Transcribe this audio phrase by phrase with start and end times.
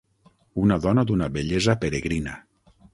[0.61, 2.39] Una dona d'una bellesa peregrina.